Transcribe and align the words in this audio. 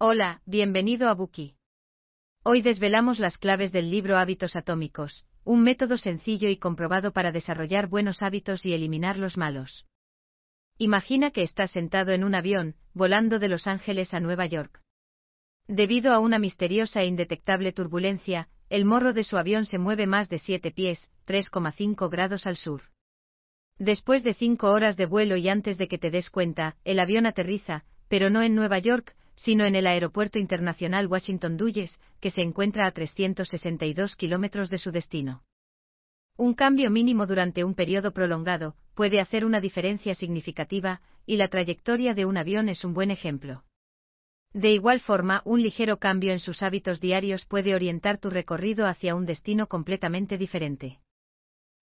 Hola, 0.00 0.42
bienvenido 0.46 1.08
a 1.08 1.14
Buki. 1.14 1.56
Hoy 2.44 2.62
desvelamos 2.62 3.18
las 3.18 3.36
claves 3.36 3.72
del 3.72 3.90
libro 3.90 4.16
Hábitos 4.16 4.54
Atómicos, 4.54 5.26
un 5.42 5.64
método 5.64 5.98
sencillo 5.98 6.48
y 6.48 6.56
comprobado 6.56 7.12
para 7.12 7.32
desarrollar 7.32 7.88
buenos 7.88 8.22
hábitos 8.22 8.64
y 8.64 8.74
eliminar 8.74 9.16
los 9.16 9.36
malos. 9.36 9.88
Imagina 10.76 11.32
que 11.32 11.42
estás 11.42 11.72
sentado 11.72 12.12
en 12.12 12.22
un 12.22 12.36
avión, 12.36 12.76
volando 12.94 13.40
de 13.40 13.48
Los 13.48 13.66
Ángeles 13.66 14.14
a 14.14 14.20
Nueva 14.20 14.46
York. 14.46 14.80
Debido 15.66 16.12
a 16.12 16.20
una 16.20 16.38
misteriosa 16.38 17.02
e 17.02 17.06
indetectable 17.06 17.72
turbulencia, 17.72 18.48
el 18.70 18.84
morro 18.84 19.12
de 19.12 19.24
su 19.24 19.36
avión 19.36 19.66
se 19.66 19.78
mueve 19.78 20.06
más 20.06 20.28
de 20.28 20.38
7 20.38 20.70
pies, 20.70 21.10
3,5 21.26 22.08
grados 22.08 22.46
al 22.46 22.56
sur. 22.56 22.82
Después 23.80 24.22
de 24.22 24.34
cinco 24.34 24.70
horas 24.70 24.96
de 24.96 25.06
vuelo 25.06 25.36
y 25.36 25.48
antes 25.48 25.76
de 25.76 25.88
que 25.88 25.98
te 25.98 26.12
des 26.12 26.30
cuenta, 26.30 26.76
el 26.84 27.00
avión 27.00 27.26
aterriza, 27.26 27.84
pero 28.06 28.30
no 28.30 28.42
en 28.42 28.54
Nueva 28.54 28.78
York, 28.78 29.16
sino 29.38 29.64
en 29.64 29.76
el 29.76 29.86
Aeropuerto 29.86 30.40
Internacional 30.40 31.06
Washington 31.06 31.56
Dulles, 31.56 32.00
que 32.20 32.32
se 32.32 32.42
encuentra 32.42 32.86
a 32.86 32.90
362 32.90 34.16
kilómetros 34.16 34.68
de 34.68 34.78
su 34.78 34.90
destino. 34.90 35.44
Un 36.36 36.54
cambio 36.54 36.90
mínimo 36.90 37.24
durante 37.24 37.62
un 37.62 37.74
periodo 37.74 38.12
prolongado 38.12 38.74
puede 38.94 39.20
hacer 39.20 39.44
una 39.44 39.60
diferencia 39.60 40.16
significativa, 40.16 41.00
y 41.24 41.36
la 41.36 41.46
trayectoria 41.46 42.14
de 42.14 42.26
un 42.26 42.36
avión 42.36 42.68
es 42.68 42.84
un 42.84 42.94
buen 42.94 43.12
ejemplo. 43.12 43.62
De 44.52 44.72
igual 44.72 44.98
forma, 44.98 45.42
un 45.44 45.62
ligero 45.62 45.98
cambio 45.98 46.32
en 46.32 46.40
sus 46.40 46.62
hábitos 46.62 47.00
diarios 47.00 47.46
puede 47.46 47.76
orientar 47.76 48.18
tu 48.18 48.30
recorrido 48.30 48.86
hacia 48.86 49.14
un 49.14 49.24
destino 49.24 49.68
completamente 49.68 50.36
diferente. 50.36 50.98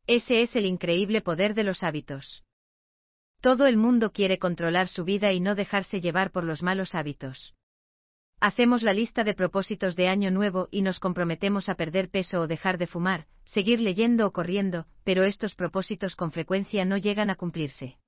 Ese 0.06 0.42
es 0.42 0.54
el 0.56 0.66
increíble 0.66 1.22
poder 1.22 1.54
de 1.54 1.64
los 1.64 1.82
hábitos. 1.82 2.45
Todo 3.46 3.68
el 3.68 3.76
mundo 3.76 4.10
quiere 4.10 4.40
controlar 4.40 4.88
su 4.88 5.04
vida 5.04 5.30
y 5.30 5.38
no 5.38 5.54
dejarse 5.54 6.00
llevar 6.00 6.32
por 6.32 6.42
los 6.42 6.64
malos 6.64 6.96
hábitos. 6.96 7.54
Hacemos 8.40 8.82
la 8.82 8.92
lista 8.92 9.22
de 9.22 9.34
propósitos 9.34 9.94
de 9.94 10.08
año 10.08 10.32
nuevo 10.32 10.66
y 10.72 10.82
nos 10.82 10.98
comprometemos 10.98 11.68
a 11.68 11.76
perder 11.76 12.10
peso 12.10 12.40
o 12.40 12.48
dejar 12.48 12.76
de 12.76 12.88
fumar, 12.88 13.28
seguir 13.44 13.80
leyendo 13.80 14.26
o 14.26 14.32
corriendo, 14.32 14.88
pero 15.04 15.22
estos 15.22 15.54
propósitos 15.54 16.16
con 16.16 16.32
frecuencia 16.32 16.84
no 16.84 16.96
llegan 16.96 17.30
a 17.30 17.36
cumplirse. 17.36 17.98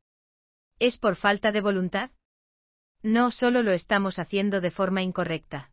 ¿Es 0.80 0.98
por 0.98 1.14
falta 1.14 1.52
de 1.52 1.60
voluntad? 1.60 2.10
No, 3.04 3.30
solo 3.30 3.62
lo 3.62 3.70
estamos 3.70 4.18
haciendo 4.18 4.60
de 4.60 4.72
forma 4.72 5.02
incorrecta. 5.02 5.70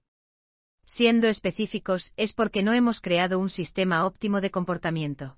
Siendo 0.86 1.28
específicos, 1.28 2.14
es 2.18 2.34
porque 2.34 2.62
no 2.62 2.74
hemos 2.74 3.02
creado 3.02 3.40
un 3.40 3.50
sistema 3.50 4.06
óptimo 4.06 4.42
de 4.42 4.52
comportamiento. 4.52 5.38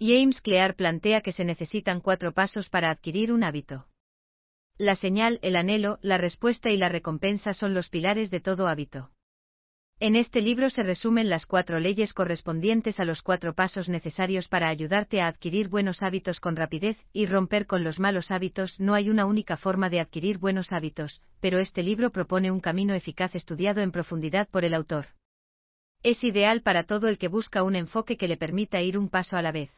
James 0.00 0.40
Clear 0.40 0.76
plantea 0.76 1.22
que 1.22 1.32
se 1.32 1.44
necesitan 1.44 2.00
cuatro 2.00 2.32
pasos 2.32 2.68
para 2.68 2.90
adquirir 2.90 3.32
un 3.32 3.42
hábito. 3.42 3.86
La 4.76 4.94
señal, 4.94 5.40
el 5.42 5.56
anhelo, 5.56 5.98
la 6.02 6.18
respuesta 6.18 6.70
y 6.70 6.76
la 6.76 6.88
recompensa 6.88 7.52
son 7.52 7.74
los 7.74 7.88
pilares 7.88 8.30
de 8.30 8.38
todo 8.38 8.68
hábito. 8.68 9.10
En 9.98 10.14
este 10.14 10.40
libro 10.40 10.70
se 10.70 10.84
resumen 10.84 11.28
las 11.28 11.46
cuatro 11.46 11.80
leyes 11.80 12.12
correspondientes 12.12 13.00
a 13.00 13.04
los 13.04 13.22
cuatro 13.22 13.54
pasos 13.54 13.88
necesarios 13.88 14.46
para 14.46 14.68
ayudarte 14.68 15.20
a 15.20 15.26
adquirir 15.26 15.68
buenos 15.68 16.04
hábitos 16.04 16.38
con 16.38 16.54
rapidez 16.54 16.96
y 17.12 17.26
romper 17.26 17.66
con 17.66 17.82
los 17.82 17.98
malos 17.98 18.30
hábitos. 18.30 18.78
No 18.78 18.94
hay 18.94 19.10
una 19.10 19.26
única 19.26 19.56
forma 19.56 19.90
de 19.90 19.98
adquirir 19.98 20.38
buenos 20.38 20.72
hábitos, 20.72 21.20
pero 21.40 21.58
este 21.58 21.82
libro 21.82 22.10
propone 22.10 22.52
un 22.52 22.60
camino 22.60 22.94
eficaz 22.94 23.34
estudiado 23.34 23.80
en 23.80 23.90
profundidad 23.90 24.48
por 24.48 24.64
el 24.64 24.74
autor. 24.74 25.06
Es 26.04 26.22
ideal 26.22 26.62
para 26.62 26.84
todo 26.84 27.08
el 27.08 27.18
que 27.18 27.26
busca 27.26 27.64
un 27.64 27.74
enfoque 27.74 28.16
que 28.16 28.28
le 28.28 28.36
permita 28.36 28.80
ir 28.80 28.96
un 28.96 29.08
paso 29.08 29.36
a 29.36 29.42
la 29.42 29.50
vez. 29.50 29.72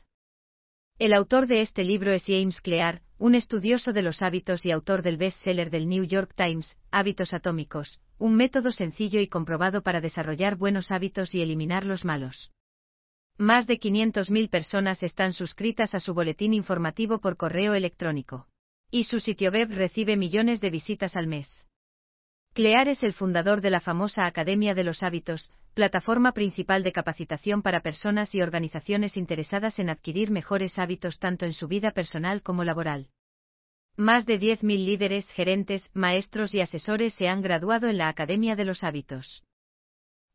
El 1.00 1.14
autor 1.14 1.46
de 1.46 1.62
este 1.62 1.82
libro 1.82 2.12
es 2.12 2.24
James 2.26 2.60
Clear, 2.60 3.00
un 3.16 3.34
estudioso 3.34 3.94
de 3.94 4.02
los 4.02 4.20
hábitos 4.20 4.66
y 4.66 4.70
autor 4.70 5.00
del 5.00 5.16
bestseller 5.16 5.70
del 5.70 5.88
New 5.88 6.04
York 6.04 6.34
Times, 6.36 6.76
Hábitos 6.90 7.32
Atómicos, 7.32 8.02
un 8.18 8.36
método 8.36 8.70
sencillo 8.70 9.18
y 9.18 9.26
comprobado 9.26 9.82
para 9.82 10.02
desarrollar 10.02 10.56
buenos 10.56 10.90
hábitos 10.90 11.34
y 11.34 11.40
eliminar 11.40 11.86
los 11.86 12.04
malos. 12.04 12.50
Más 13.38 13.66
de 13.66 13.80
500.000 13.80 14.50
personas 14.50 15.02
están 15.02 15.32
suscritas 15.32 15.94
a 15.94 16.00
su 16.00 16.12
boletín 16.12 16.52
informativo 16.52 17.18
por 17.18 17.38
correo 17.38 17.72
electrónico. 17.72 18.46
Y 18.90 19.04
su 19.04 19.20
sitio 19.20 19.50
web 19.50 19.70
recibe 19.70 20.18
millones 20.18 20.60
de 20.60 20.68
visitas 20.68 21.16
al 21.16 21.28
mes. 21.28 21.64
Clear 22.52 22.88
es 22.88 23.02
el 23.02 23.14
fundador 23.14 23.62
de 23.62 23.70
la 23.70 23.80
famosa 23.80 24.26
Academia 24.26 24.74
de 24.74 24.84
los 24.84 25.02
Hábitos, 25.02 25.50
plataforma 25.74 26.32
principal 26.32 26.82
de 26.82 26.92
capacitación 26.92 27.62
para 27.62 27.80
personas 27.80 28.34
y 28.34 28.42
organizaciones 28.42 29.16
interesadas 29.16 29.78
en 29.78 29.90
adquirir 29.90 30.30
mejores 30.30 30.78
hábitos 30.78 31.18
tanto 31.18 31.46
en 31.46 31.52
su 31.52 31.68
vida 31.68 31.92
personal 31.92 32.42
como 32.42 32.64
laboral. 32.64 33.08
Más 33.96 34.24
de 34.26 34.40
10.000 34.40 34.84
líderes, 34.84 35.30
gerentes, 35.32 35.90
maestros 35.92 36.54
y 36.54 36.60
asesores 36.60 37.14
se 37.14 37.28
han 37.28 37.42
graduado 37.42 37.88
en 37.88 37.98
la 37.98 38.08
Academia 38.08 38.56
de 38.56 38.64
los 38.64 38.82
Hábitos. 38.82 39.44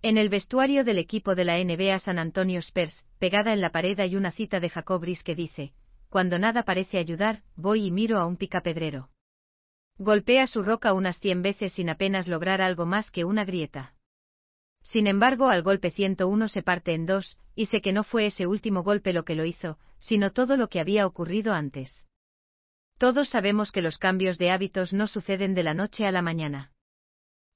En 0.02 0.20
el 0.20 0.30
vestuario 0.30 0.84
del 0.84 1.00
equipo 1.00 1.34
de 1.34 1.46
la 1.46 1.58
NBA 1.58 1.98
San 1.98 2.20
Antonio 2.20 2.60
Spurs, 2.60 3.04
pegada 3.18 3.54
en 3.54 3.62
la 3.62 3.72
pared 3.72 4.00
hay 4.00 4.16
una 4.16 4.32
cita 4.32 4.60
de 4.60 4.70
Jacob 4.70 5.04
que 5.24 5.34
dice, 5.34 5.74
Cuando 6.10 6.38
nada 6.38 6.62
parece 6.62 7.00
ayudar, 7.00 7.42
voy 7.56 7.88
y 7.88 7.92
miro 7.92 8.20
a 8.20 8.28
un 8.28 8.38
picapedrero. 8.38 9.10
Golpea 9.98 10.46
su 10.46 10.62
roca 10.62 10.94
unas 10.94 11.20
cien 11.20 11.42
veces 11.42 11.74
sin 11.74 11.90
apenas 11.90 12.28
lograr 12.28 12.62
algo 12.62 12.86
más 12.86 13.10
que 13.10 13.26
una 13.26 13.46
grieta. 13.46 13.95
Sin 14.92 15.08
embargo, 15.08 15.50
al 15.50 15.64
golpe 15.64 15.92
101 15.92 16.48
se 16.48 16.62
parte 16.62 16.94
en 16.94 17.06
dos, 17.06 17.38
y 17.56 17.66
sé 17.66 17.82
que 17.82 17.92
no 17.92 18.04
fue 18.04 18.28
ese 18.28 18.48
último 18.48 18.84
golpe 18.84 19.14
lo 19.14 19.26
que 19.26 19.36
lo 19.36 19.44
hizo, 19.44 19.78
sino 20.00 20.32
todo 20.32 20.58
lo 20.58 20.70
que 20.70 20.80
había 20.80 21.08
ocurrido 21.08 21.54
antes. 21.54 22.06
Todos 22.98 23.30
sabemos 23.30 23.72
que 23.72 23.82
los 23.82 23.98
cambios 23.98 24.38
de 24.38 24.52
hábitos 24.52 24.94
no 24.94 25.08
suceden 25.08 25.54
de 25.54 25.64
la 25.64 25.74
noche 25.74 26.06
a 26.06 26.12
la 26.12 26.22
mañana. 26.22 26.72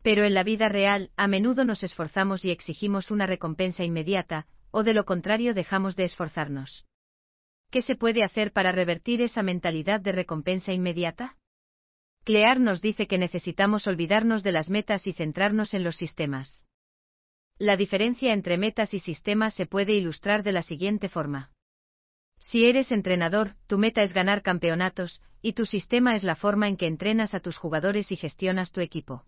Pero 0.02 0.26
en 0.26 0.34
la 0.34 0.44
vida 0.44 0.70
real, 0.70 1.12
a 1.16 1.28
menudo 1.28 1.66
nos 1.66 1.84
esforzamos 1.84 2.44
y 2.44 2.52
exigimos 2.52 3.12
una 3.12 3.26
recompensa 3.26 3.84
inmediata, 3.84 4.48
o 4.72 4.84
de 4.84 4.94
lo 4.94 5.06
contrario 5.06 5.54
dejamos 5.54 5.96
de 5.96 6.06
esforzarnos. 6.06 6.86
¿Qué 7.70 7.82
se 7.82 7.96
puede 7.96 8.24
hacer 8.24 8.52
para 8.52 8.72
revertir 8.72 9.22
esa 9.22 9.44
mentalidad 9.44 10.02
de 10.02 10.12
recompensa 10.14 10.74
inmediata? 10.74 11.38
Clear 12.24 12.60
nos 12.60 12.82
dice 12.82 13.08
que 13.08 13.18
necesitamos 13.18 13.88
olvidarnos 13.88 14.44
de 14.44 14.52
las 14.52 14.70
metas 14.70 15.06
y 15.06 15.14
centrarnos 15.14 15.74
en 15.74 15.84
los 15.84 15.96
sistemas. 15.96 16.66
La 17.60 17.76
diferencia 17.76 18.32
entre 18.32 18.58
metas 18.58 18.94
y 18.94 19.00
sistemas 19.00 19.54
se 19.54 19.66
puede 19.66 19.92
ilustrar 19.94 20.44
de 20.44 20.54
la 20.54 20.62
siguiente 20.62 21.10
forma. 21.10 21.52
Si 22.38 22.66
eres 22.66 22.90
entrenador, 22.90 23.56
tu 23.68 23.78
meta 23.78 24.02
es 24.02 24.14
ganar 24.14 24.44
campeonatos, 24.44 25.22
y 25.42 25.54
tu 25.54 25.66
sistema 25.66 26.16
es 26.16 26.24
la 26.24 26.38
forma 26.38 26.70
en 26.70 26.78
que 26.78 26.88
entrenas 26.88 27.34
a 27.34 27.42
tus 27.42 27.58
jugadores 27.58 28.14
y 28.14 28.16
gestionas 28.16 28.72
tu 28.72 28.80
equipo. 28.80 29.26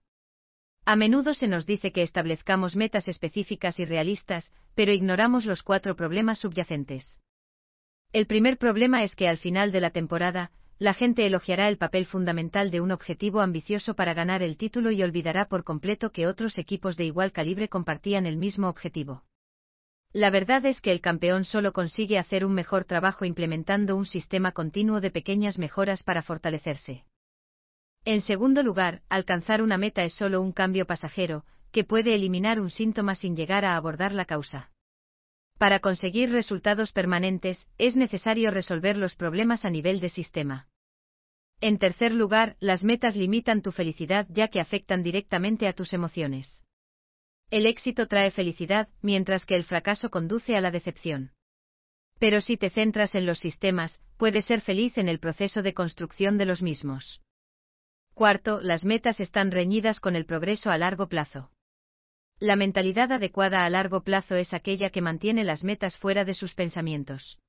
A 0.86 0.96
menudo 0.96 1.34
se 1.34 1.50
nos 1.50 1.66
dice 1.66 1.92
que 1.92 2.04
establezcamos 2.04 2.78
metas 2.78 3.10
específicas 3.10 3.80
y 3.80 3.86
realistas, 3.86 4.54
pero 4.76 4.94
ignoramos 4.94 5.46
los 5.46 5.62
cuatro 5.62 5.98
problemas 5.98 6.40
subyacentes. 6.40 7.20
El 8.14 8.28
primer 8.28 8.58
problema 8.58 9.04
es 9.04 9.14
que 9.14 9.28
al 9.28 9.40
final 9.40 9.74
de 9.74 9.82
la 9.82 9.90
temporada, 9.90 10.52
la 10.82 10.96
gente 10.96 11.28
elogiará 11.28 11.70
el 11.70 11.78
papel 11.78 12.08
fundamental 12.08 12.72
de 12.72 12.82
un 12.82 12.92
objetivo 12.92 13.42
ambicioso 13.42 13.94
para 13.94 14.16
ganar 14.16 14.42
el 14.42 14.58
título 14.58 14.90
y 14.90 15.04
olvidará 15.04 15.46
por 15.46 15.64
completo 15.64 16.12
que 16.12 16.26
otros 16.26 16.58
equipos 16.58 16.98
de 16.98 17.06
igual 17.06 17.32
calibre 17.32 17.70
compartían 17.70 18.26
el 18.26 18.36
mismo 18.36 18.68
objetivo. 18.68 19.24
La 20.12 20.32
verdad 20.32 20.66
es 20.66 20.82
que 20.82 20.92
el 20.92 21.00
campeón 21.00 21.46
solo 21.46 21.72
consigue 21.72 22.18
hacer 22.18 22.44
un 22.44 22.54
mejor 22.54 22.86
trabajo 22.86 23.26
implementando 23.26 23.96
un 23.96 24.08
sistema 24.08 24.54
continuo 24.54 25.02
de 25.02 25.12
pequeñas 25.12 25.60
mejoras 25.60 26.02
para 26.02 26.24
fortalecerse. 26.24 27.06
En 28.04 28.22
segundo 28.22 28.64
lugar, 28.64 29.04
alcanzar 29.08 29.62
una 29.62 29.78
meta 29.78 30.04
es 30.04 30.14
solo 30.14 30.42
un 30.42 30.52
cambio 30.52 30.88
pasajero, 30.88 31.46
que 31.72 31.84
puede 31.84 32.16
eliminar 32.16 32.60
un 32.60 32.72
síntoma 32.72 33.14
sin 33.14 33.36
llegar 33.36 33.66
a 33.66 33.76
abordar 33.76 34.14
la 34.14 34.26
causa. 34.26 34.72
Para 35.60 35.78
conseguir 35.78 36.32
resultados 36.32 36.92
permanentes, 36.92 37.68
es 37.78 37.96
necesario 37.96 38.50
resolver 38.50 38.98
los 38.98 39.16
problemas 39.16 39.64
a 39.64 39.70
nivel 39.70 40.00
de 40.00 40.10
sistema. 40.10 40.71
En 41.62 41.78
tercer 41.78 42.12
lugar, 42.12 42.58
las 42.60 42.84
metas 42.84 43.16
limitan 43.16 43.62
tu 43.62 43.72
felicidad 43.72 44.26
ya 44.30 44.48
que 44.48 44.60
afectan 44.60 45.04
directamente 45.04 45.68
a 45.68 45.74
tus 45.74 45.94
emociones. 45.94 46.64
El 47.52 47.68
éxito 47.68 48.08
trae 48.08 48.32
felicidad, 48.32 48.90
mientras 49.02 49.46
que 49.46 49.56
el 49.56 49.64
fracaso 49.64 50.10
conduce 50.10 50.56
a 50.56 50.62
la 50.62 50.72
decepción. 50.72 51.34
Pero 52.18 52.42
si 52.42 52.58
te 52.58 52.70
centras 52.70 53.14
en 53.14 53.28
los 53.28 53.40
sistemas, 53.40 54.00
puedes 54.18 54.46
ser 54.46 54.62
feliz 54.62 54.98
en 54.98 55.08
el 55.08 55.20
proceso 55.20 55.62
de 55.62 55.74
construcción 55.74 56.38
de 56.38 56.46
los 56.46 56.62
mismos. 56.62 57.22
Cuarto, 58.14 58.62
las 58.62 58.86
metas 58.86 59.20
están 59.20 59.52
reñidas 59.52 60.00
con 60.00 60.16
el 60.16 60.26
progreso 60.26 60.72
a 60.72 60.78
largo 60.78 61.10
plazo. 61.10 61.52
La 62.40 62.56
mentalidad 62.56 63.12
adecuada 63.12 63.66
a 63.66 63.70
largo 63.70 64.02
plazo 64.02 64.36
es 64.36 64.54
aquella 64.54 64.90
que 64.90 65.02
mantiene 65.02 65.44
las 65.44 65.64
metas 65.64 65.98
fuera 65.98 66.26
de 66.26 66.34
sus 66.34 66.56
pensamientos. 66.56 67.41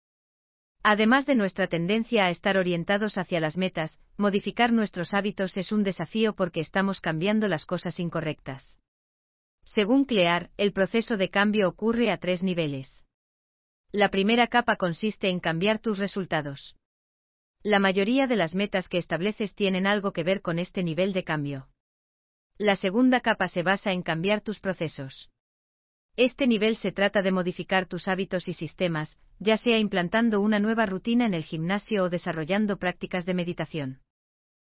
Además 0.84 1.26
de 1.26 1.36
nuestra 1.36 1.68
tendencia 1.68 2.26
a 2.26 2.30
estar 2.30 2.56
orientados 2.56 3.16
hacia 3.16 3.38
las 3.40 3.56
metas, 3.56 4.00
modificar 4.16 4.72
nuestros 4.72 5.14
hábitos 5.14 5.56
es 5.56 5.70
un 5.70 5.84
desafío 5.84 6.34
porque 6.34 6.60
estamos 6.60 7.00
cambiando 7.00 7.46
las 7.46 7.66
cosas 7.66 8.00
incorrectas. 8.00 8.78
Según 9.64 10.04
Clear, 10.04 10.50
el 10.56 10.72
proceso 10.72 11.16
de 11.16 11.30
cambio 11.30 11.68
ocurre 11.68 12.10
a 12.10 12.18
tres 12.18 12.42
niveles. 12.42 13.04
La 13.92 14.08
primera 14.08 14.48
capa 14.48 14.76
consiste 14.76 15.28
en 15.28 15.38
cambiar 15.38 15.78
tus 15.78 15.98
resultados. 15.98 16.74
La 17.62 17.78
mayoría 17.78 18.26
de 18.26 18.34
las 18.34 18.56
metas 18.56 18.88
que 18.88 18.98
estableces 18.98 19.54
tienen 19.54 19.86
algo 19.86 20.12
que 20.12 20.24
ver 20.24 20.42
con 20.42 20.58
este 20.58 20.82
nivel 20.82 21.12
de 21.12 21.22
cambio. 21.22 21.68
La 22.58 22.74
segunda 22.74 23.20
capa 23.20 23.46
se 23.46 23.62
basa 23.62 23.92
en 23.92 24.02
cambiar 24.02 24.40
tus 24.40 24.58
procesos. 24.58 25.30
Este 26.16 26.46
nivel 26.46 26.76
se 26.76 26.92
trata 26.92 27.22
de 27.22 27.32
modificar 27.32 27.86
tus 27.86 28.06
hábitos 28.06 28.46
y 28.46 28.52
sistemas, 28.52 29.16
ya 29.38 29.56
sea 29.56 29.78
implantando 29.78 30.40
una 30.40 30.58
nueva 30.58 30.84
rutina 30.84 31.24
en 31.24 31.32
el 31.32 31.42
gimnasio 31.42 32.04
o 32.04 32.10
desarrollando 32.10 32.76
prácticas 32.76 33.24
de 33.24 33.34
meditación. 33.34 34.00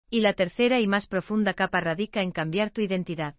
Y 0.10 0.22
la 0.22 0.34
tercera 0.34 0.80
y 0.80 0.88
más 0.88 1.08
profunda 1.08 1.54
capa 1.54 1.82
radica 1.82 2.22
en 2.22 2.32
cambiar 2.32 2.72
tu 2.72 2.80
identidad. 2.80 3.36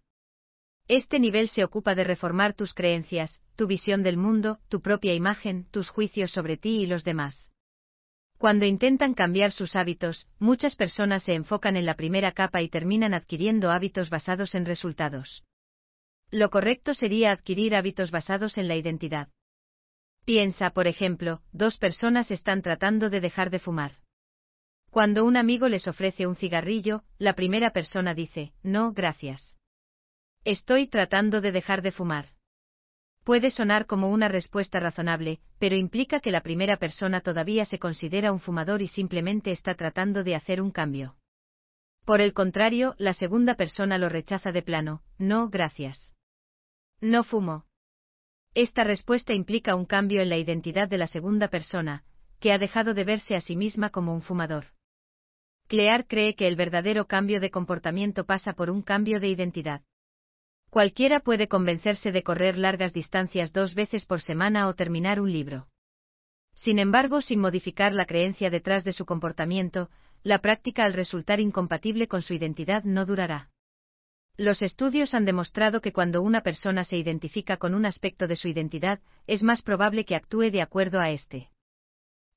Este 0.87 1.19
nivel 1.19 1.49
se 1.49 1.63
ocupa 1.63 1.95
de 1.95 2.03
reformar 2.03 2.53
tus 2.53 2.73
creencias, 2.73 3.41
tu 3.55 3.65
visión 3.65 4.03
del 4.03 4.15
mundo, 4.15 4.59
tu 4.69 4.81
propia 4.81 5.15
imagen, 5.15 5.65
tus 5.71 5.89
juicios 5.89 6.31
sobre 6.31 6.55
ti 6.55 6.81
y 6.81 6.85
los 6.85 7.03
demás. 7.03 7.51
Cuando 8.37 8.65
intentan 8.65 9.15
cambiar 9.15 9.51
sus 9.51 9.75
hábitos, 9.75 10.27
muchas 10.37 10.75
personas 10.75 11.23
se 11.23 11.33
enfocan 11.33 11.75
en 11.75 11.87
la 11.87 11.95
primera 11.95 12.31
capa 12.31 12.61
y 12.61 12.69
terminan 12.69 13.15
adquiriendo 13.15 13.71
hábitos 13.71 14.11
basados 14.11 14.53
en 14.53 14.65
resultados. 14.65 15.43
Lo 16.31 16.49
correcto 16.49 16.93
sería 16.93 17.31
adquirir 17.31 17.75
hábitos 17.75 18.11
basados 18.11 18.57
en 18.57 18.67
la 18.67 18.75
identidad. 18.75 19.29
Piensa, 20.25 20.71
por 20.71 20.87
ejemplo, 20.87 21.41
dos 21.53 21.77
personas 21.77 22.31
están 22.31 22.61
tratando 22.61 23.09
de 23.09 23.21
dejar 23.21 23.49
de 23.49 23.59
fumar. 23.59 23.93
Cuando 24.89 25.23
un 25.23 25.37
amigo 25.37 25.69
les 25.69 25.87
ofrece 25.87 26.27
un 26.27 26.35
cigarrillo, 26.35 27.03
la 27.17 27.33
primera 27.33 27.71
persona 27.71 28.13
dice, 28.13 28.51
no, 28.61 28.91
gracias. 28.91 29.57
Estoy 30.43 30.87
tratando 30.87 31.39
de 31.39 31.51
dejar 31.53 31.81
de 31.81 31.91
fumar. 31.91 32.25
Puede 33.23 33.49
sonar 33.49 33.85
como 33.85 34.09
una 34.09 34.27
respuesta 34.27 34.79
razonable, 34.79 35.39
pero 35.59 35.75
implica 35.75 36.19
que 36.19 36.31
la 36.31 36.41
primera 36.41 36.77
persona 36.77 37.21
todavía 37.21 37.65
se 37.65 37.79
considera 37.79 38.31
un 38.33 38.39
fumador 38.39 38.81
y 38.81 38.87
simplemente 38.87 39.51
está 39.51 39.75
tratando 39.75 40.23
de 40.23 40.35
hacer 40.35 40.61
un 40.61 40.71
cambio. 40.71 41.15
Por 42.03 42.21
el 42.21 42.33
contrario, 42.33 42.95
la 42.97 43.13
segunda 43.13 43.55
persona 43.55 43.97
lo 43.97 44.07
rechaza 44.07 44.51
de 44.51 44.61
plano, 44.61 45.03
no, 45.17 45.49
gracias. 45.49 46.16
No 47.01 47.23
fumo. 47.23 47.65
Esta 48.55 48.83
respuesta 48.83 49.33
implica 49.33 49.75
un 49.75 49.85
cambio 49.85 50.21
en 50.21 50.29
la 50.29 50.37
identidad 50.37 50.87
de 50.87 50.97
la 50.97 51.05
segunda 51.05 51.47
persona, 51.47 52.03
que 52.39 52.51
ha 52.51 52.57
dejado 52.57 52.95
de 52.95 53.03
verse 53.03 53.35
a 53.35 53.41
sí 53.41 53.55
misma 53.55 53.91
como 53.91 54.13
un 54.13 54.21
fumador. 54.21 54.65
Clear 55.67 56.07
cree 56.07 56.33
que 56.35 56.47
el 56.47 56.55
verdadero 56.55 57.05
cambio 57.05 57.39
de 57.39 57.51
comportamiento 57.51 58.25
pasa 58.25 58.53
por 58.53 58.69
un 58.71 58.81
cambio 58.81 59.19
de 59.19 59.27
identidad. 59.27 59.81
Cualquiera 60.69 61.19
puede 61.19 61.47
convencerse 61.47 62.11
de 62.11 62.23
correr 62.23 62.57
largas 62.57 62.93
distancias 62.93 63.53
dos 63.53 63.75
veces 63.75 64.05
por 64.05 64.21
semana 64.21 64.67
o 64.67 64.73
terminar 64.73 65.19
un 65.19 65.31
libro. 65.31 65.67
Sin 66.55 66.79
embargo, 66.79 67.21
sin 67.21 67.39
modificar 67.39 67.93
la 67.93 68.05
creencia 68.05 68.49
detrás 68.49 68.83
de 68.83 68.93
su 68.93 69.05
comportamiento, 69.05 69.91
la 70.23 70.39
práctica 70.39 70.83
al 70.85 70.93
resultar 70.93 71.39
incompatible 71.39 72.07
con 72.07 72.23
su 72.23 72.33
identidad 72.33 72.83
no 72.83 73.05
durará. 73.05 73.51
Los 74.37 74.61
estudios 74.61 75.15
han 75.15 75.25
demostrado 75.25 75.81
que 75.81 75.91
cuando 75.91 76.21
una 76.21 76.41
persona 76.41 76.83
se 76.83 76.95
identifica 76.95 77.57
con 77.57 77.73
un 77.73 77.87
aspecto 77.87 78.27
de 78.27 78.35
su 78.35 78.47
identidad, 78.47 78.99
es 79.25 79.41
más 79.41 79.63
probable 79.63 80.05
que 80.05 80.15
actúe 80.15 80.51
de 80.51 80.61
acuerdo 80.61 80.99
a 80.99 81.09
este. 81.09 81.49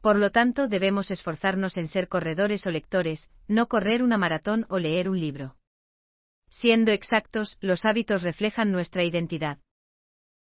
Por 0.00 0.16
lo 0.16 0.30
tanto, 0.30 0.66
debemos 0.66 1.10
esforzarnos 1.10 1.76
en 1.76 1.88
ser 1.88 2.08
corredores 2.08 2.66
o 2.66 2.70
lectores, 2.70 3.28
no 3.48 3.68
correr 3.68 4.02
una 4.02 4.16
maratón 4.16 4.64
o 4.70 4.78
leer 4.78 5.10
un 5.10 5.20
libro. 5.20 5.56
Siendo 6.48 6.90
exactos, 6.90 7.58
los 7.60 7.84
hábitos 7.84 8.22
reflejan 8.22 8.72
nuestra 8.72 9.04
identidad. 9.04 9.58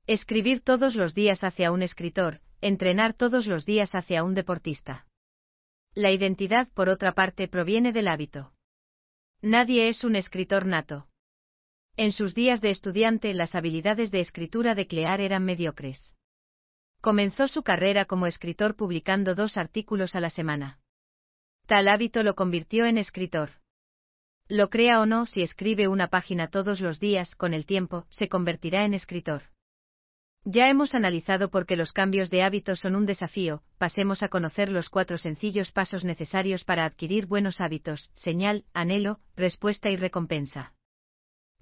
Escribir 0.07 0.61
todos 0.61 0.95
los 0.95 1.13
días 1.13 1.43
hacia 1.43 1.73
un 1.73 1.83
escritor, 1.83 2.41
entrenar 2.61 3.15
todos 3.15 3.49
los 3.49 3.67
días 3.67 3.97
hacia 3.97 4.23
un 4.23 4.35
deportista. 4.35 5.07
La 5.93 6.13
identidad, 6.13 6.69
por 6.73 6.89
otra 6.89 7.13
parte, 7.13 7.49
proviene 7.49 7.93
del 7.93 8.07
hábito. 8.07 8.53
Nadie 9.43 9.89
es 9.89 10.05
un 10.05 10.15
escritor 10.15 10.65
nato. 10.65 11.09
En 11.99 12.13
sus 12.13 12.33
días 12.33 12.61
de 12.61 12.71
estudiante, 12.71 13.35
las 13.35 13.57
habilidades 13.57 14.13
de 14.13 14.21
escritura 14.21 14.77
de 14.77 14.87
Clear 14.87 15.21
eran 15.21 15.45
mediocres. 15.45 16.15
Comenzó 17.01 17.49
su 17.49 17.65
carrera 17.65 18.05
como 18.05 18.29
escritor 18.29 18.77
publicando 18.77 19.35
dos 19.35 19.57
artículos 19.57 20.15
a 20.15 20.21
la 20.21 20.31
semana. 20.31 20.79
Tal 21.67 21.89
hábito 21.89 22.23
lo 22.23 22.37
convirtió 22.37 22.87
en 22.87 22.99
escritor. 22.99 23.51
Lo 24.47 24.71
crea 24.71 25.01
o 25.01 25.07
no, 25.07 25.27
si 25.27 25.43
escribe 25.43 25.89
una 25.89 26.07
página 26.07 26.47
todos 26.47 26.81
los 26.81 27.01
días, 27.01 27.35
con 27.35 27.53
el 27.53 27.67
tiempo, 27.67 28.07
se 28.11 28.29
convertirá 28.29 28.85
en 28.85 28.95
escritor. 28.95 29.43
Ya 30.45 30.71
hemos 30.71 30.95
analizado 30.95 31.51
por 31.51 31.67
qué 31.67 31.75
los 31.75 31.91
cambios 31.91 32.31
de 32.31 32.45
hábitos 32.45 32.79
son 32.79 32.95
un 32.95 33.07
desafío, 33.07 33.65
pasemos 33.77 34.23
a 34.23 34.29
conocer 34.29 34.69
los 34.69 34.89
cuatro 34.89 35.19
sencillos 35.19 35.73
pasos 35.73 36.05
necesarios 36.05 36.63
para 36.63 36.85
adquirir 36.85 37.27
buenos 37.27 37.61
hábitos, 37.61 38.13
señal, 38.15 38.65
anhelo, 38.73 39.19
respuesta 39.35 39.91
y 39.91 39.97
recompensa. 39.97 40.75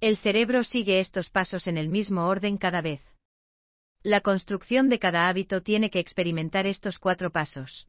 El 0.01 0.19
cerebro 0.19 0.63
sigue 0.63 1.01
estos 1.01 1.31
pasos 1.31 1.67
en 1.67 1.79
el 1.79 1.89
mismo 1.89 2.27
orden 2.27 2.59
cada 2.59 2.83
vez. 2.83 3.01
La 4.03 4.21
construcción 4.21 4.91
de 4.91 4.99
cada 4.99 5.29
hábito 5.29 5.63
tiene 5.63 5.91
que 5.91 6.01
experimentar 6.01 6.67
estos 6.67 6.99
cuatro 6.99 7.31
pasos. 7.31 7.89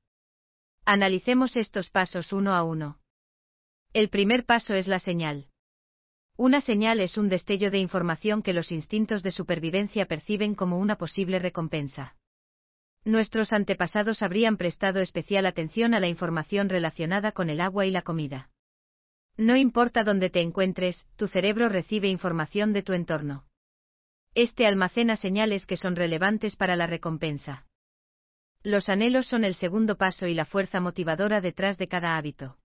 Analicemos 0.85 1.57
estos 1.57 1.89
pasos 1.89 2.31
uno 2.31 2.53
a 2.53 2.63
uno. 2.63 2.99
El 3.91 4.09
primer 4.09 4.45
paso 4.45 4.73
es 4.73 4.87
la 4.87 4.99
señal. 4.99 5.47
Una 6.37 6.61
señal 6.61 7.01
es 7.01 7.17
un 7.17 7.27
destello 7.27 7.71
de 7.71 7.79
información 7.79 8.41
que 8.41 8.53
los 8.53 8.71
instintos 8.71 9.21
de 9.21 9.31
supervivencia 9.31 10.05
perciben 10.05 10.55
como 10.55 10.77
una 10.77 10.97
posible 10.97 11.39
recompensa. 11.39 12.15
Nuestros 13.03 13.51
antepasados 13.51 14.21
habrían 14.21 14.55
prestado 14.55 15.01
especial 15.01 15.45
atención 15.45 15.93
a 15.93 15.99
la 15.99 16.07
información 16.07 16.69
relacionada 16.69 17.33
con 17.33 17.49
el 17.49 17.59
agua 17.59 17.85
y 17.85 17.91
la 17.91 18.03
comida. 18.03 18.49
No 19.37 19.55
importa 19.55 20.03
dónde 20.03 20.31
te 20.31 20.41
encuentres, 20.41 21.05
tu 21.15 21.27
cerebro 21.27 21.69
recibe 21.69 22.07
información 22.07 22.73
de 22.73 22.81
tu 22.81 22.93
entorno. 22.93 23.45
Este 24.33 24.65
almacena 24.65 25.15
señales 25.15 25.67
que 25.67 25.77
son 25.77 25.95
relevantes 25.95 26.55
para 26.55 26.75
la 26.75 26.87
recompensa. 26.87 27.67
Los 28.63 28.89
anhelos 28.89 29.27
son 29.27 29.43
el 29.43 29.53
segundo 29.53 29.95
paso 29.95 30.25
y 30.25 30.33
la 30.33 30.45
fuerza 30.45 30.79
motivadora 30.79 31.39
detrás 31.39 31.77
de 31.77 31.87
cada 31.87 32.17
hábito. 32.17 32.57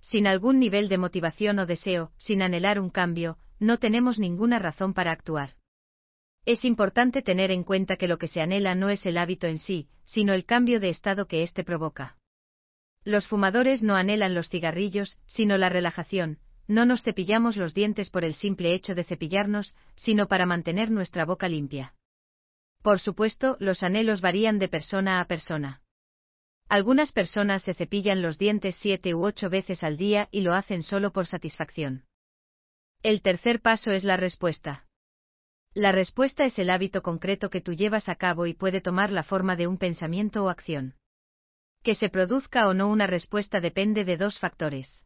Sin 0.00 0.26
algún 0.26 0.58
nivel 0.58 0.88
de 0.88 0.98
motivación 0.98 1.58
o 1.58 1.66
deseo, 1.66 2.10
sin 2.16 2.40
anhelar 2.40 2.80
un 2.80 2.88
cambio, 2.88 3.36
no 3.60 3.78
tenemos 3.78 4.18
ninguna 4.18 4.58
razón 4.58 4.94
para 4.94 5.12
actuar. 5.12 5.56
Es 6.44 6.64
importante 6.64 7.22
tener 7.22 7.50
en 7.50 7.64
cuenta 7.64 7.96
que 7.96 8.08
lo 8.08 8.18
que 8.18 8.28
se 8.28 8.40
anhela 8.40 8.74
no 8.74 8.88
es 8.88 9.04
el 9.06 9.18
hábito 9.18 9.46
en 9.46 9.58
sí, 9.58 9.88
sino 10.04 10.32
el 10.32 10.44
cambio 10.44 10.80
de 10.80 10.88
estado 10.88 11.26
que 11.26 11.42
éste 11.42 11.62
provoca. 11.62 12.16
Los 13.04 13.26
fumadores 13.26 13.82
no 13.82 13.96
anhelan 13.96 14.34
los 14.34 14.48
cigarrillos, 14.48 15.18
sino 15.26 15.58
la 15.58 15.68
relajación, 15.68 16.38
no 16.68 16.84
nos 16.86 17.02
cepillamos 17.02 17.56
los 17.56 17.74
dientes 17.74 18.10
por 18.10 18.24
el 18.24 18.34
simple 18.34 18.74
hecho 18.74 18.94
de 18.94 19.04
cepillarnos, 19.04 19.74
sino 19.96 20.28
para 20.28 20.46
mantener 20.46 20.90
nuestra 20.90 21.24
boca 21.24 21.48
limpia. 21.48 21.94
Por 22.82 23.00
supuesto, 23.00 23.56
los 23.60 23.82
anhelos 23.82 24.20
varían 24.20 24.58
de 24.58 24.68
persona 24.68 25.20
a 25.20 25.26
persona. 25.26 25.82
Algunas 26.68 27.12
personas 27.12 27.62
se 27.62 27.74
cepillan 27.74 28.22
los 28.22 28.38
dientes 28.38 28.76
siete 28.76 29.14
u 29.14 29.24
ocho 29.24 29.50
veces 29.50 29.82
al 29.82 29.96
día 29.96 30.28
y 30.30 30.40
lo 30.40 30.54
hacen 30.54 30.82
solo 30.82 31.12
por 31.12 31.26
satisfacción. 31.26 32.04
El 33.02 33.20
tercer 33.20 33.60
paso 33.60 33.90
es 33.90 34.04
la 34.04 34.16
respuesta. 34.16 34.86
La 35.74 35.90
respuesta 35.90 36.44
es 36.44 36.58
el 36.58 36.70
hábito 36.70 37.02
concreto 37.02 37.50
que 37.50 37.60
tú 37.60 37.72
llevas 37.72 38.08
a 38.08 38.14
cabo 38.14 38.46
y 38.46 38.54
puede 38.54 38.80
tomar 38.80 39.10
la 39.10 39.22
forma 39.22 39.56
de 39.56 39.66
un 39.66 39.78
pensamiento 39.78 40.44
o 40.44 40.48
acción. 40.48 40.94
Que 41.82 41.94
se 41.94 42.08
produzca 42.08 42.68
o 42.68 42.74
no 42.74 42.88
una 42.88 43.06
respuesta 43.06 43.60
depende 43.60 44.04
de 44.04 44.16
dos 44.16 44.38
factores. 44.38 45.04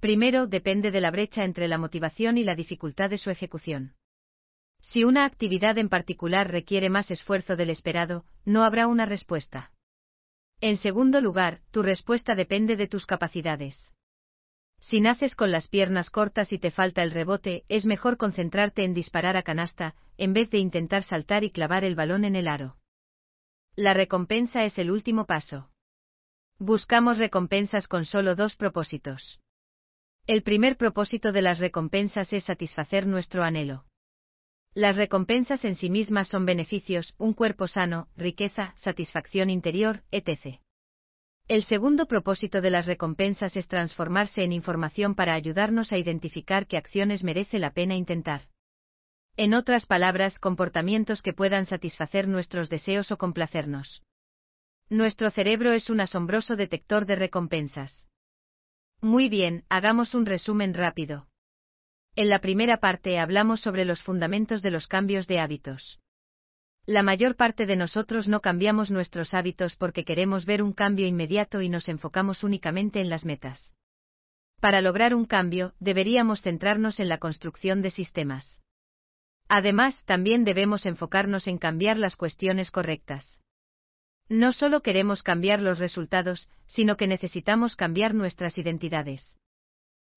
Primero, 0.00 0.46
depende 0.46 0.90
de 0.90 1.00
la 1.00 1.10
brecha 1.10 1.44
entre 1.44 1.68
la 1.68 1.78
motivación 1.78 2.38
y 2.38 2.44
la 2.44 2.54
dificultad 2.54 3.10
de 3.10 3.18
su 3.18 3.30
ejecución. 3.30 3.94
Si 4.82 5.04
una 5.04 5.24
actividad 5.24 5.76
en 5.78 5.88
particular 5.88 6.50
requiere 6.50 6.88
más 6.88 7.10
esfuerzo 7.10 7.56
del 7.56 7.70
esperado, 7.70 8.24
no 8.44 8.62
habrá 8.62 8.86
una 8.86 9.04
respuesta. 9.04 9.72
En 10.60 10.76
segundo 10.76 11.20
lugar, 11.20 11.60
tu 11.70 11.82
respuesta 11.82 12.34
depende 12.34 12.76
de 12.76 12.86
tus 12.86 13.04
capacidades. 13.04 13.92
Si 14.78 15.00
naces 15.00 15.34
con 15.34 15.50
las 15.50 15.68
piernas 15.68 16.08
cortas 16.08 16.52
y 16.52 16.58
te 16.58 16.70
falta 16.70 17.02
el 17.02 17.10
rebote, 17.10 17.64
es 17.68 17.84
mejor 17.84 18.16
concentrarte 18.16 18.84
en 18.84 18.94
disparar 18.94 19.36
a 19.36 19.42
canasta, 19.42 19.94
en 20.16 20.32
vez 20.32 20.50
de 20.50 20.58
intentar 20.58 21.02
saltar 21.02 21.44
y 21.44 21.50
clavar 21.50 21.84
el 21.84 21.94
balón 21.94 22.24
en 22.24 22.36
el 22.36 22.48
aro. 22.48 22.76
La 23.74 23.92
recompensa 23.92 24.64
es 24.64 24.78
el 24.78 24.90
último 24.90 25.26
paso. 25.26 25.69
Buscamos 26.62 27.16
recompensas 27.16 27.88
con 27.88 28.04
solo 28.04 28.34
dos 28.34 28.54
propósitos. 28.54 29.40
El 30.26 30.42
primer 30.42 30.76
propósito 30.76 31.32
de 31.32 31.40
las 31.40 31.58
recompensas 31.58 32.34
es 32.34 32.44
satisfacer 32.44 33.06
nuestro 33.06 33.42
anhelo. 33.42 33.86
Las 34.74 34.96
recompensas 34.96 35.64
en 35.64 35.74
sí 35.74 35.88
mismas 35.88 36.28
son 36.28 36.44
beneficios, 36.44 37.14
un 37.16 37.32
cuerpo 37.32 37.66
sano, 37.66 38.08
riqueza, 38.14 38.74
satisfacción 38.76 39.48
interior, 39.48 40.02
etc. 40.10 40.60
El 41.48 41.64
segundo 41.64 42.04
propósito 42.04 42.60
de 42.60 42.68
las 42.68 42.84
recompensas 42.84 43.56
es 43.56 43.66
transformarse 43.66 44.44
en 44.44 44.52
información 44.52 45.14
para 45.14 45.32
ayudarnos 45.32 45.94
a 45.94 45.96
identificar 45.96 46.66
qué 46.66 46.76
acciones 46.76 47.24
merece 47.24 47.58
la 47.58 47.70
pena 47.70 47.94
intentar. 47.96 48.42
En 49.38 49.54
otras 49.54 49.86
palabras, 49.86 50.38
comportamientos 50.38 51.22
que 51.22 51.32
puedan 51.32 51.64
satisfacer 51.64 52.28
nuestros 52.28 52.68
deseos 52.68 53.10
o 53.10 53.16
complacernos. 53.16 54.02
Nuestro 54.90 55.30
cerebro 55.30 55.72
es 55.72 55.88
un 55.88 56.00
asombroso 56.00 56.56
detector 56.56 57.06
de 57.06 57.14
recompensas. 57.14 58.08
Muy 59.00 59.28
bien, 59.28 59.64
hagamos 59.68 60.14
un 60.14 60.26
resumen 60.26 60.74
rápido. 60.74 61.28
En 62.16 62.28
la 62.28 62.40
primera 62.40 62.78
parte 62.78 63.20
hablamos 63.20 63.60
sobre 63.60 63.84
los 63.84 64.02
fundamentos 64.02 64.62
de 64.62 64.72
los 64.72 64.88
cambios 64.88 65.28
de 65.28 65.38
hábitos. 65.38 66.00
La 66.86 67.04
mayor 67.04 67.36
parte 67.36 67.66
de 67.66 67.76
nosotros 67.76 68.26
no 68.26 68.40
cambiamos 68.40 68.90
nuestros 68.90 69.32
hábitos 69.32 69.76
porque 69.76 70.04
queremos 70.04 70.44
ver 70.44 70.60
un 70.60 70.72
cambio 70.72 71.06
inmediato 71.06 71.62
y 71.62 71.68
nos 71.68 71.88
enfocamos 71.88 72.42
únicamente 72.42 73.00
en 73.00 73.10
las 73.10 73.24
metas. 73.24 73.72
Para 74.58 74.80
lograr 74.80 75.14
un 75.14 75.24
cambio, 75.24 75.72
deberíamos 75.78 76.42
centrarnos 76.42 76.98
en 76.98 77.08
la 77.08 77.18
construcción 77.18 77.80
de 77.80 77.92
sistemas. 77.92 78.60
Además, 79.48 80.02
también 80.04 80.42
debemos 80.42 80.84
enfocarnos 80.84 81.46
en 81.46 81.58
cambiar 81.58 81.96
las 81.96 82.16
cuestiones 82.16 82.72
correctas. 82.72 83.40
No 84.30 84.52
solo 84.52 84.80
queremos 84.80 85.24
cambiar 85.24 85.60
los 85.60 85.80
resultados, 85.80 86.48
sino 86.66 86.96
que 86.96 87.08
necesitamos 87.08 87.74
cambiar 87.74 88.14
nuestras 88.14 88.58
identidades. 88.58 89.36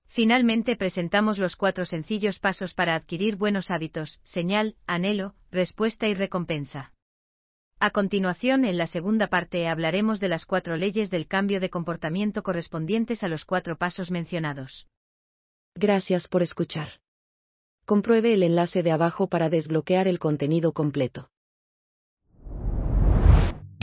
Finalmente 0.06 0.76
presentamos 0.76 1.38
los 1.38 1.56
cuatro 1.56 1.84
sencillos 1.84 2.38
pasos 2.38 2.74
para 2.74 2.94
adquirir 2.94 3.34
buenos 3.34 3.72
hábitos, 3.72 4.20
señal, 4.22 4.76
anhelo, 4.86 5.34
respuesta 5.50 6.06
y 6.06 6.14
recompensa. 6.14 6.92
A 7.80 7.90
continuación, 7.90 8.64
en 8.64 8.78
la 8.78 8.86
segunda 8.86 9.26
parte 9.26 9.66
hablaremos 9.66 10.20
de 10.20 10.28
las 10.28 10.46
cuatro 10.46 10.76
leyes 10.76 11.10
del 11.10 11.26
cambio 11.26 11.58
de 11.58 11.70
comportamiento 11.70 12.44
correspondientes 12.44 13.24
a 13.24 13.28
los 13.28 13.44
cuatro 13.44 13.76
pasos 13.76 14.12
mencionados. 14.12 14.86
Gracias 15.74 16.28
por 16.28 16.44
escuchar. 16.44 17.00
Compruebe 17.84 18.32
el 18.32 18.44
enlace 18.44 18.84
de 18.84 18.92
abajo 18.92 19.26
para 19.26 19.50
desbloquear 19.50 20.06
el 20.06 20.20
contenido 20.20 20.72
completo. 20.72 21.30